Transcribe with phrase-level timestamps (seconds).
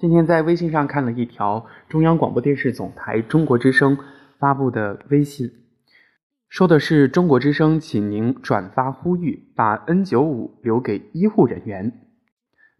[0.00, 3.98] 今天在微信上看了一条中央广播电视总台中国之声
[4.38, 5.50] 发布的微信，
[6.48, 11.92] 说的是中国之声请您转发呼吁，把 N95 留给医护人员。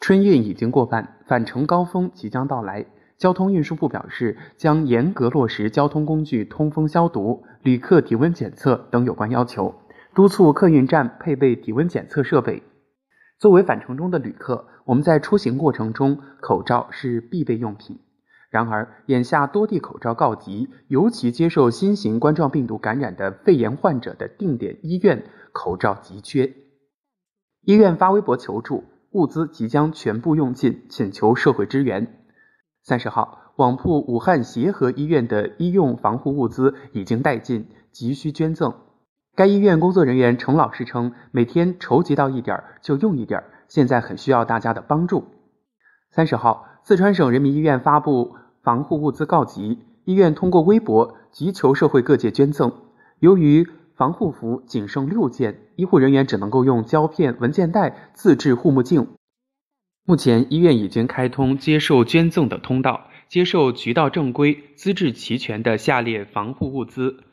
[0.00, 2.84] 春运已经过半，返程高峰即将到来。
[3.16, 9.72] 交通运输部表示，将严格落实交通工具通风消毒、旅客体温检测等有关要求，
[10.14, 12.64] 督促客运站配备体温检测设备。
[13.38, 17.98] 作为返程中的旅客，我们在出行过程中，口罩是必备用品。
[18.48, 26.54] 然而，眼下多地口罩告急，尤其接受新型冠状病毒感染的肺炎患者的定点医院，口罩急缺。
[27.62, 32.24] 医院发微博求助，物资即将全部用尽，请求社会支援。
[32.84, 38.72] 三十号，网铺武汉协和医院的医用防护物资已经殆尽，急需捐赠。
[39.36, 45.24] 该医院工作人员程老师称，每天筹集到一点儿就用一点儿，现在很需要大家的帮助。
[46.12, 52.72] 三十号，四川省人民医院发布防护物资告急，医院通过微博急求社会各界捐赠。
[53.18, 59.08] 由于防护服仅剩六件，医护人员只能够用胶片、文件袋自制护目镜。
[60.04, 67.24] 目前，医院已经开通接受捐赠的通道，接受渠道正规、资质齐全的下列防护物资。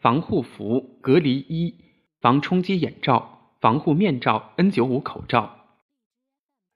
[0.00, 1.74] 防护服、隔离衣、
[2.22, 5.56] 防冲击眼罩、防护面罩、N95 口罩。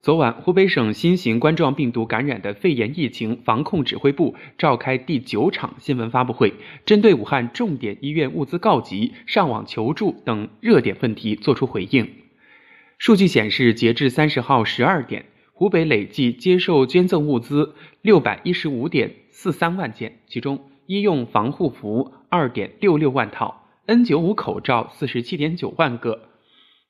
[0.03, 6.53] 昨晚，湖北省新型冠状病毒感染的肺炎疫情防控指挥部召开第九场新闻发布会，
[6.85, 12.07] 针对武汉重点医院物资告急、上网求助等热点问题作出回应。
[12.99, 20.74] 数据显示，截至三十号十二点，湖北累计接受捐赠物资六百一十五点四三万件，其中。
[20.87, 26.29] 医用防护服二点六六万套，N95 口罩四十七点九万个，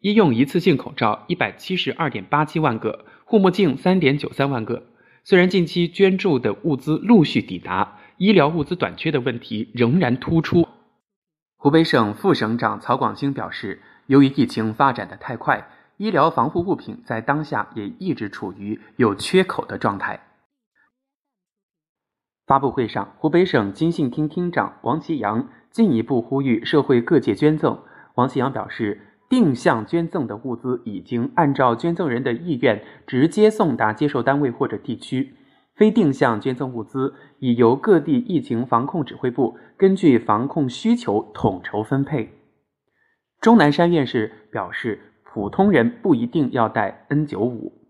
[0.00, 4.82] 医用一次性口罩一百七十二点八七万个，护目镜三点九三万个。
[5.22, 10.68] 虽然近期捐助的物资陆续抵达，医疗物资短缺的问题仍然突出。
[11.56, 20.20] 湖北省副省长曹广兴表示，由于疫情发展的太快，医疗防护物品在当下也一直处于有缺口的状态。
[22.46, 27.78] 发布会上，湖北省经信厅厅长王其阳进一步呼吁社会各界捐赠。
[28.16, 29.00] 王其阳表示，
[29.30, 35.34] 定向捐赠的物资已经按照捐赠人的意愿直接送达接受单位或者地区，
[35.74, 42.30] 非定向捐赠物资已由各地疫情防控指挥部根据防控需求统筹分配。
[43.40, 47.83] 钟南山院士表示，普通人不一定要戴 N95。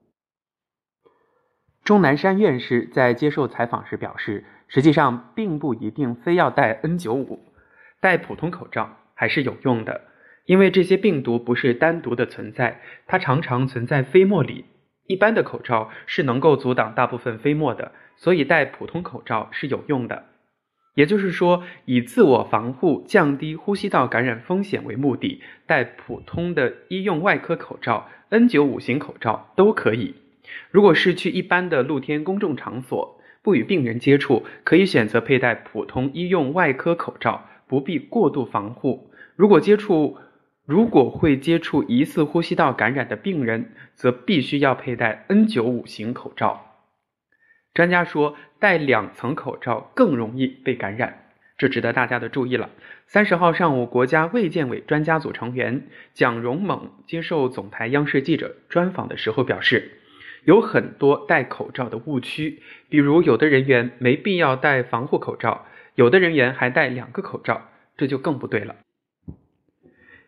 [1.84, 7.38] 钟南山院士在接受采访时表示，实际上并不一定非要戴 N95，
[8.00, 10.00] 戴普通口罩还是有用的，
[10.46, 14.64] 因为这些病毒不是单独的存在，它常常存在飞沫里。
[15.06, 20.24] 一般的口罩是能够阻挡大部分飞沫的，所以戴普通口罩是有用的。
[20.94, 30.14] 也就是说，以自我防护、降低呼吸道感染风险为目的，戴普通的医用外科口罩、N95 型口罩都可以。
[30.70, 39.10] 如果是去一般的露天公众场所，不与病人接触，可以选择佩戴普通医用外科口罩，不必过度防护。
[39.36, 40.16] 如果接触，
[40.64, 46.70] 如果会接触疑似呼吸道感染的病人，则必须要佩戴 N95 型口罩。
[47.74, 51.26] 专家说，戴两层口罩更容易被感染，
[51.58, 52.70] 这值得大家的注意了。
[53.06, 59.98] 三十号上午，国家卫健委专家组成员蒋荣猛接受总台央视记者专访的时候表示。
[60.44, 67.62] 有很多戴口罩的误区，比如有的人员没必要戴防护口罩，有的人员还戴两个口罩，
[67.96, 68.76] 这就更不对了。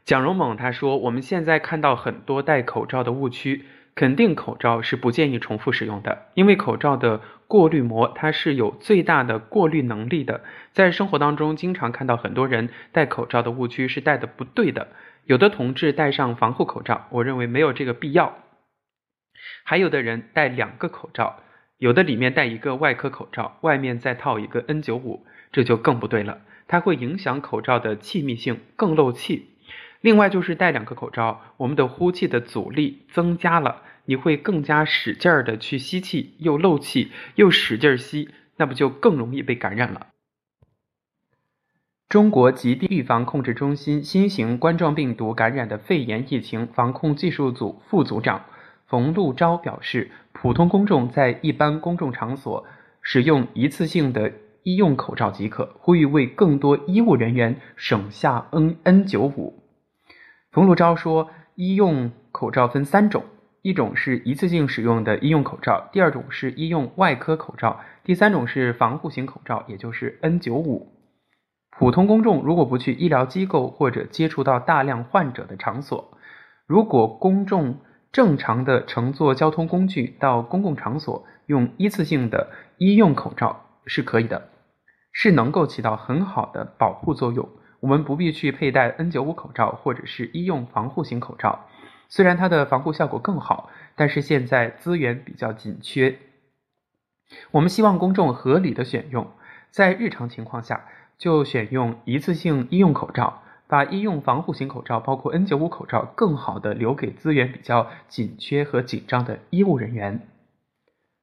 [0.05, 10.43] 蒋荣猛他说：“我们现在看到很多戴口罩的误区，肯定口罩是不建议重复使用的，因为口罩的过滤膜它是有最大的过滤能力的。
[10.73, 14.89] 在生活当中，经常看到很多人戴口罩的误区是戴的不对的，
[15.25, 18.39] 有的同志戴上防护口罩，我认为没有这个必要。”
[19.65, 21.41] 还有的人戴两个口罩，
[21.79, 25.21] 有的里面戴一个外科口罩，外面再套一个 N95，
[25.53, 29.51] 这就更不对了，它会影响口罩的气密性，更漏气。
[30.01, 40.09] 另外就是戴两个口罩，我们的呼气的阻力增加了，你会更加使劲儿的去吸气，又漏气，又使劲吸，那不就更容易被感染了？
[42.09, 48.45] 中国疾病预防控制中心新型冠状病毒感染的肺炎疫情防控技术组副组长。
[48.87, 52.65] 冯路钊表示，普通公众在一般公众场所
[53.03, 59.63] 使用一次性的医用口罩即可，呼吁为更多医务人员省下 N N 九五。
[60.53, 63.25] 冯路钊说，医用口罩分三种，
[63.63, 70.87] 一种是一次性使用的医用口罩，第二种是医用外科口罩，第三种是防护型口罩，也就是 N95。
[71.79, 76.17] 普通公众如果不去医疗机构或者接触到大量患者的场所，
[76.67, 77.81] 如果公众
[78.17, 84.49] 正常的乘坐交通工具到公共场所，用一次性的医用口罩是可以的，
[85.13, 87.47] 是能够起到很好的保护作用。
[87.81, 91.67] 我们不必去佩戴 N95 口罩或者是医用防护型口罩。
[92.09, 96.17] 虽然它的防护效果更好，但是现在资源比较紧缺。
[97.51, 99.31] 我们希望公众合理的选用，
[99.71, 100.87] 在日常情况下
[101.19, 110.29] 就选用一次性医用口罩，把医用防护型口罩，包括 N95 口罩，更好的留给资源比较紧缺和紧张的医务人员。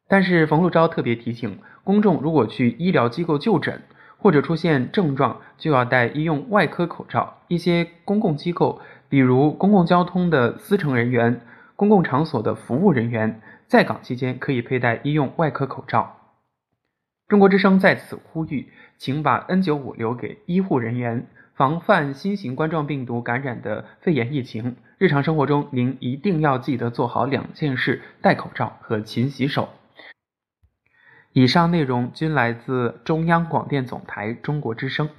[0.08, 3.82] 但是冯路钊特别提醒公众，如果去医疗机构就诊
[4.18, 7.38] 或者出现症状，就要戴医用外科口罩。
[7.48, 8.82] 一些公共机构。
[9.10, 11.42] 比如公共交通的司乘人员、
[11.76, 16.18] 公共场所的服务人员，在岗期间可以佩戴医用外科口罩。
[17.28, 24.76] 中国之声在此呼吁，请把 N95 留给医护人员，防范新型冠状病毒感染的肺炎疫情。
[24.98, 29.70] 日常生活中，您一定要记得做好两件事：戴口罩和勤洗手。
[31.32, 35.10] 以上内容均来自中央广电总台中国之声。